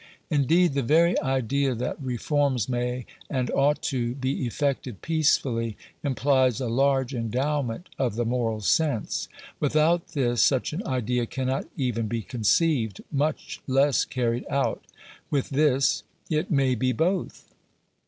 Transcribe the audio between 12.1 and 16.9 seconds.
conceived,' much less carried out; with this, it may